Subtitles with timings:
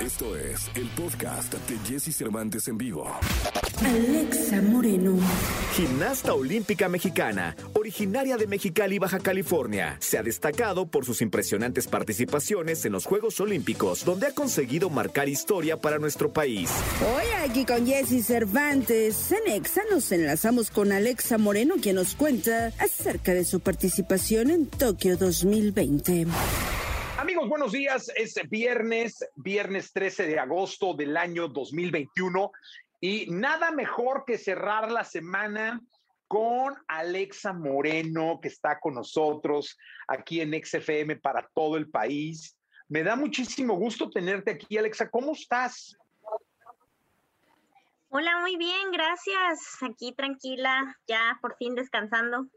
[0.00, 3.06] Esto es el podcast de Jesse Cervantes en vivo.
[3.84, 5.18] Alexa Moreno.
[5.74, 12.82] Gimnasta olímpica mexicana, originaria de Mexicali, Baja California, se ha destacado por sus impresionantes participaciones
[12.86, 16.70] en los Juegos Olímpicos, donde ha conseguido marcar historia para nuestro país.
[17.02, 22.72] Hoy aquí con Jesse Cervantes, en Exa nos enlazamos con Alexa Moreno, quien nos cuenta
[22.78, 26.26] acerca de su participación en Tokio 2020.
[27.40, 28.12] Amigos, buenos días.
[28.16, 32.52] Es viernes, viernes 13 de agosto del año 2021
[33.00, 35.80] y nada mejor que cerrar la semana
[36.28, 42.58] con Alexa Moreno, que está con nosotros aquí en XFM para todo el país.
[42.88, 45.08] Me da muchísimo gusto tenerte aquí, Alexa.
[45.08, 45.96] ¿Cómo estás?
[48.10, 49.78] Hola, muy bien, gracias.
[49.80, 52.48] Aquí tranquila, ya por fin descansando.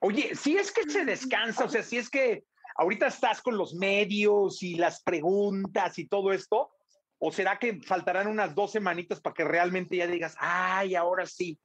[0.00, 2.44] Oye, si es que se descansa, o sea, si es que
[2.78, 6.70] ahorita estás con los medios y las preguntas y todo esto,
[7.18, 11.58] o será que faltarán unas dos semanitas para que realmente ya digas, ay, ahora sí.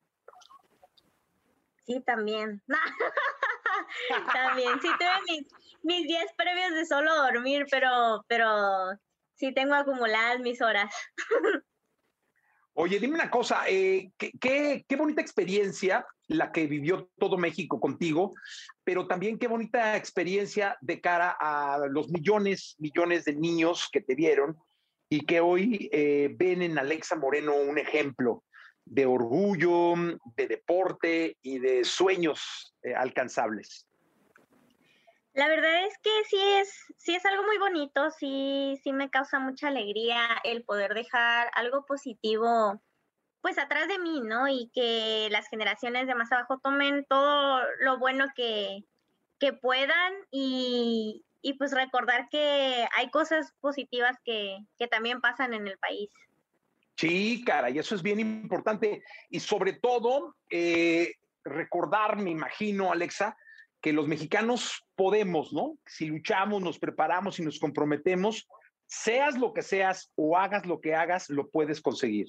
[1.86, 2.62] Sí, también.
[4.34, 5.46] también, sí tuve
[5.84, 8.48] mis, días previos de solo dormir, pero, pero
[9.36, 10.94] sí tengo acumuladas mis horas.
[12.74, 18.34] Oye, dime una cosa, eh, qué, bonita experiencia la que vivió todo México contigo,
[18.86, 24.16] pero también qué bonita experiencia de cara a los millones, millones de niños que te
[24.16, 24.56] vieron
[25.10, 28.46] y que hoy eh, ven en Alexa Moreno un ejemplo
[28.86, 29.94] de orgullo,
[30.38, 33.86] de deporte y de sueños eh, alcanzables.
[35.34, 39.40] La verdad es que sí es, sí es algo muy bonito, sí, sí me causa
[39.40, 42.82] mucha alegría el poder dejar algo positivo
[43.42, 44.48] pues atrás de mí, ¿no?
[44.48, 48.84] Y que las generaciones de más abajo tomen todo lo bueno que,
[49.40, 55.68] que puedan y, y, pues recordar que hay cosas positivas que, que también pasan en
[55.68, 56.10] el país.
[56.98, 59.04] Sí, cara, y eso es bien importante.
[59.30, 63.36] Y sobre todo, eh, recordar, me imagino, Alexa,
[63.82, 65.78] que los mexicanos podemos, ¿no?
[65.86, 68.48] Si luchamos, nos preparamos y nos comprometemos,
[68.86, 72.28] seas lo que seas o hagas lo que hagas, lo puedes conseguir.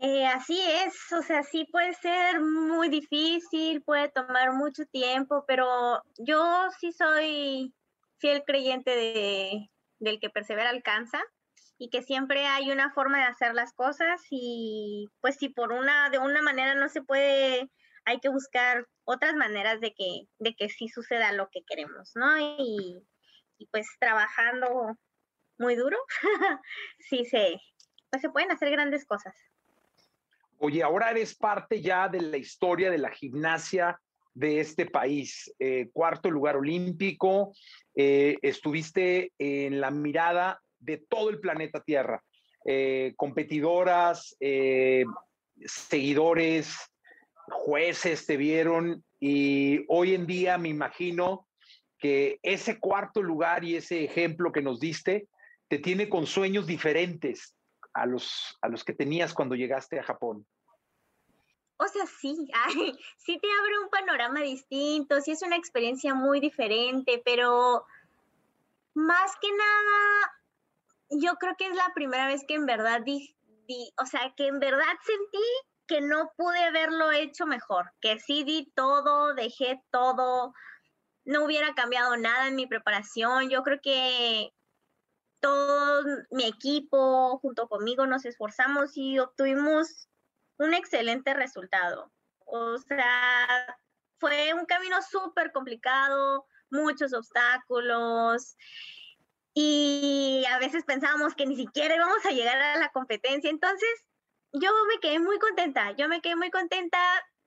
[0.00, 6.02] Eh, así es, o sea, sí puede ser muy difícil, puede tomar mucho tiempo, pero
[6.18, 7.74] yo sí soy
[8.18, 11.20] fiel creyente de, del que persevera alcanza
[11.78, 16.10] y que siempre hay una forma de hacer las cosas y pues si por una
[16.10, 17.70] de una manera no se puede
[18.04, 22.38] hay que buscar otras maneras de que, de que sí suceda lo que queremos, ¿no?
[22.38, 23.02] Y,
[23.72, 24.96] pues trabajando
[25.58, 25.96] muy duro,
[27.00, 27.58] sí se,
[28.10, 29.34] pues se pueden hacer grandes cosas.
[30.58, 33.98] Oye, ahora eres parte ya de la historia de la gimnasia
[34.34, 35.52] de este país.
[35.58, 37.54] Eh, cuarto lugar olímpico,
[37.96, 42.22] eh, estuviste en la mirada de todo el planeta Tierra.
[42.64, 44.36] Eh, competidoras,
[45.64, 46.92] seguidores,
[47.50, 51.48] jueces te vieron y hoy en día me imagino
[51.98, 55.28] que ese cuarto lugar y ese ejemplo que nos diste
[55.68, 57.56] te tiene con sueños diferentes
[57.92, 60.46] a los, a los que tenías cuando llegaste a Japón.
[61.78, 62.36] O sea, sí,
[63.18, 67.84] sí te abre un panorama distinto, sí es una experiencia muy diferente, pero
[68.94, 70.32] más que nada,
[71.10, 73.34] yo creo que es la primera vez que en verdad di,
[74.00, 75.44] o sea, que en verdad sentí
[75.88, 80.52] que no pude haberlo hecho mejor, que sí di todo, dejé todo,
[81.24, 83.50] no hubiera cambiado nada en mi preparación.
[83.50, 84.52] Yo creo que
[85.40, 90.08] todo mi equipo junto conmigo nos esforzamos y obtuvimos
[90.58, 92.12] un excelente resultado.
[92.44, 93.78] O sea,
[94.18, 98.56] fue un camino súper complicado, muchos obstáculos
[99.54, 103.50] y a veces pensábamos que ni siquiera íbamos a llegar a la competencia.
[103.50, 103.88] Entonces,
[104.52, 106.98] yo me quedé muy contenta, yo me quedé muy contenta,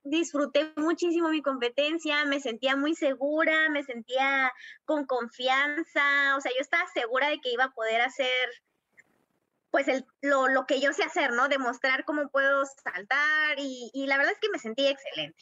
[0.04, 4.52] disfruté muchísimo mi competencia, me sentía muy segura, me sentía
[4.86, 8.30] con confianza, o sea, yo estaba segura de que iba a poder hacer
[9.70, 9.88] pues
[10.22, 11.48] lo, lo, que yo sé hacer, ¿no?
[11.48, 15.42] Demostrar cómo puedo saltar y, y la verdad es que me sentí excelente.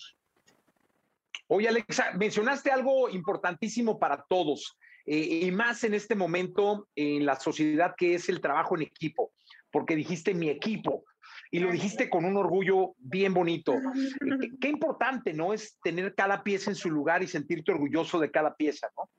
[1.47, 4.77] Oye, Alexa, mencionaste algo importantísimo para todos
[5.07, 9.33] eh, y más en este momento en la sociedad que es el trabajo en equipo,
[9.71, 11.05] porque dijiste mi equipo
[11.51, 13.73] y lo dijiste con un orgullo bien bonito.
[14.61, 15.53] Qué, importante, ¿no?
[15.53, 19.09] Es tener cada pieza en su lugar y sentirte orgulloso de cada pieza, ¿no?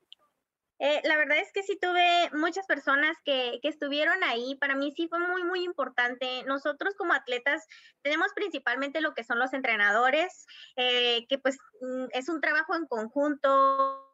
[0.83, 4.55] Eh, la verdad es que sí tuve muchas personas que, que, estuvieron ahí.
[4.55, 6.43] Para mí sí fue muy, muy importante.
[6.47, 7.67] Nosotros como atletas
[8.01, 10.47] tenemos principalmente lo que son los entrenadores,
[10.77, 14.11] eh, que pues mm, es un trabajo en conjunto,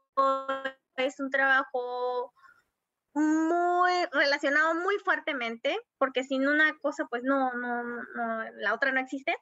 [0.97, 1.96] es un trabajo
[3.17, 8.99] muy relacionado muy fuertemente, porque sin una cosa, pues no, no, no la otra no
[8.99, 9.35] existe.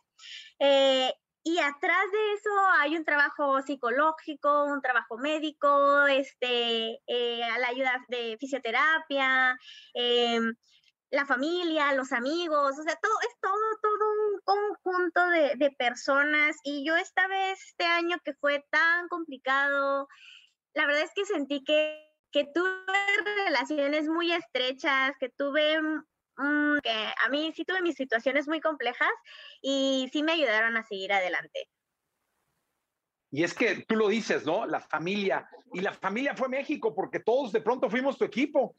[0.60, 1.14] Eh,
[1.44, 2.50] y atrás de eso
[2.80, 9.56] hay un trabajo psicológico, un trabajo médico, este, eh, a la ayuda de fisioterapia,
[9.94, 10.40] eh,
[11.12, 16.58] la familia, los amigos, o sea, todo es todo, todo un conjunto de, de, personas.
[16.64, 20.08] Y yo esta vez, este año que fue tan complicado,
[20.74, 22.72] la verdad es que sentí que, que tuve
[23.46, 25.80] relaciones muy estrechas, que tuve
[26.84, 29.12] que a mí sí tuve mis situaciones muy complejas
[29.62, 31.70] y sí me ayudaron a seguir adelante.
[33.32, 34.66] Y es que tú lo dices, ¿no?
[34.66, 35.50] La familia.
[35.74, 38.76] Y la familia fue México porque todos de pronto fuimos tu equipo.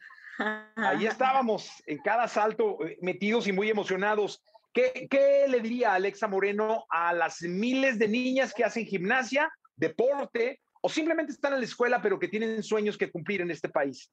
[0.76, 4.42] Ahí estábamos en cada salto eh, metidos y muy emocionados.
[4.72, 10.60] ¿Qué, ¿Qué, le diría Alexa Moreno a las miles de niñas que hacen gimnasia, deporte
[10.82, 14.10] o simplemente están en la escuela pero que tienen sueños que cumplir en este país?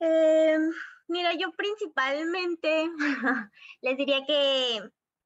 [0.00, 0.58] Eh,
[1.08, 2.90] Mira, yo principalmente
[3.80, 4.80] les diría que,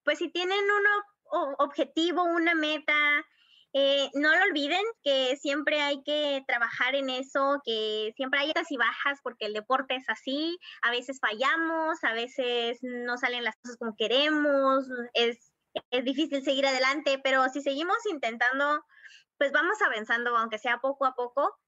[0.04, 2.94] pues si tienen un objetivo, una meta,
[3.72, 8.70] eh, no lo olviden que siempre hay que trabajar en eso, que siempre hay altas
[8.70, 13.56] y bajas porque el deporte es así, a veces fallamos, a veces no salen las
[13.56, 15.52] cosas como queremos, es,
[15.90, 18.84] es difícil seguir adelante, pero si seguimos intentando,
[19.42, 21.58] pues vamos avanzando, aunque sea poco a poco,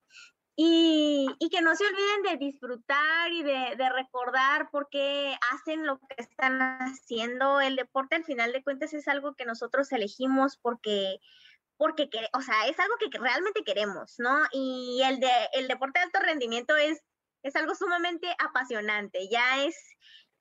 [0.54, 5.84] y, y, que no se olviden de disfrutar y de, de, recordar por qué hacen
[5.84, 7.60] lo que están haciendo.
[7.60, 11.18] El deporte, al final de cuentas, es algo que nosotros elegimos porque,
[11.76, 14.44] porque o sea, es algo que realmente queremos, ¿no?
[14.52, 17.02] Y el, de, el deporte de alto rendimiento es,
[17.42, 19.76] es algo sumamente apasionante, ya es,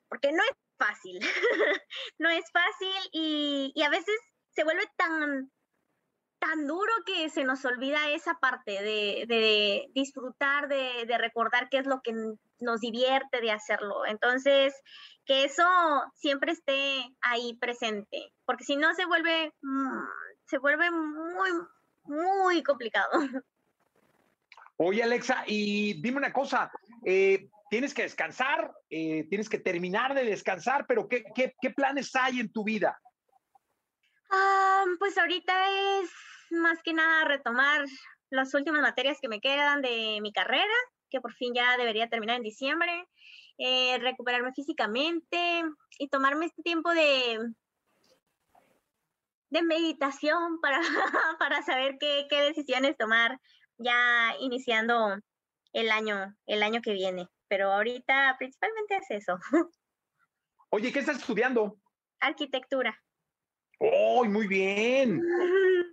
[0.07, 1.19] porque no es fácil,
[2.19, 4.19] no es fácil y, y a veces
[4.51, 5.51] se vuelve tan
[6.44, 11.78] tan duro que se nos olvida esa parte de, de disfrutar, de, de, recordar qué
[11.78, 12.13] es lo que
[12.60, 14.06] nos divierte de hacerlo.
[14.06, 14.74] Entonces,
[15.25, 15.63] que eso
[16.16, 20.04] siempre esté ahí presente, porque si no se vuelve, mm,
[20.45, 21.50] se vuelve muy,
[22.04, 23.10] muy complicado.
[24.78, 26.69] Oye, Alexa, y dime una cosa,
[27.06, 32.13] eh, tienes que descansar, eh, tienes que terminar de descansar, pero ¿qué, qué, qué planes
[32.16, 33.00] hay en tu vida?
[34.30, 35.54] Ah, pues ahorita
[36.01, 36.10] es
[36.53, 37.85] más que nada retomar
[38.29, 40.73] las últimas materias que me quedan de mi carrera,
[41.09, 43.07] que por fin ya debería terminar en diciembre,
[43.57, 45.63] eh, recuperarme físicamente
[46.00, 47.39] y tomarme este tiempo de,
[49.50, 50.79] de meditación para,
[51.39, 53.39] para saber qué, qué decisiones tomar
[53.77, 55.19] ya iniciando
[55.73, 57.27] el año, el año que viene.
[57.47, 59.38] Pero ahorita principalmente es eso.
[60.69, 61.77] Oye, ¿qué estás estudiando?
[62.19, 63.00] Arquitectura.
[63.79, 65.21] ¡Oh, muy bien!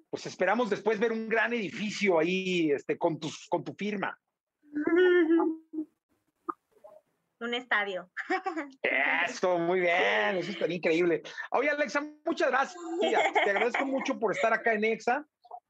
[0.09, 4.19] Pues esperamos después ver un gran edificio ahí este, con, tus, con tu firma.
[7.41, 8.11] Un estadio.
[9.27, 11.23] Eso, muy bien, eso estaría increíble.
[11.53, 12.83] Oye, Alexa, muchas gracias.
[13.01, 15.25] Te agradezco mucho por estar acá en EXA.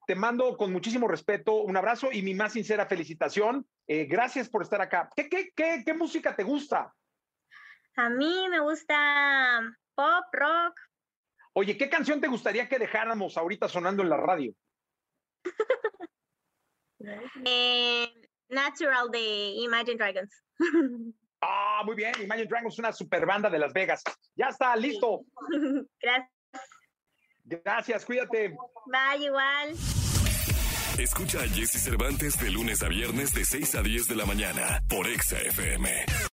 [0.05, 3.65] Te mando con muchísimo respeto un abrazo y mi más sincera felicitación.
[3.87, 5.09] Eh, gracias por estar acá.
[5.15, 6.93] ¿Qué, qué, qué, ¿Qué música te gusta?
[7.95, 9.61] A mí me gusta
[9.95, 10.75] pop, rock,
[11.53, 14.55] Oye, ¿qué canción te gustaría que dejáramos ahorita sonando en la radio?
[17.45, 18.09] eh,
[18.49, 19.21] Natural de
[19.65, 20.43] Imagine Dragons.
[21.41, 22.13] ah, muy bien.
[22.23, 24.03] Imagine Dragons es una super banda de Las Vegas.
[24.37, 25.25] Ya está, listo.
[26.01, 26.31] Gracias.
[27.45, 28.55] Gracias, cuídate.
[28.87, 29.75] Bye, igual.
[30.99, 34.83] Escucha a Jesse Cervantes de lunes a viernes de 6 a 10 de la mañana
[34.89, 36.31] por Exa FM.